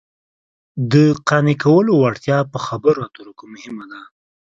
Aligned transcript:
د 0.91 0.93
قانع 1.27 1.55
کولو 1.63 1.91
وړتیا 1.97 2.37
په 2.51 2.57
خبرو 2.65 2.99
اترو 3.07 3.31
کې 3.37 3.45
مهمه 3.53 3.85
ده 3.91 4.01